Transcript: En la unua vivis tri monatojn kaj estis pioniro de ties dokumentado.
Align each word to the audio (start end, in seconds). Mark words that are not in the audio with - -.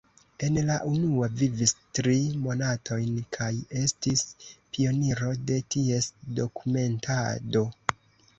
En 0.45 0.55
la 0.67 0.75
unua 0.91 1.27
vivis 1.41 1.73
tri 1.99 2.15
monatojn 2.45 3.19
kaj 3.37 3.49
estis 3.83 4.25
pioniro 4.47 5.31
de 5.51 5.59
ties 5.77 6.09
dokumentado. 6.43 7.65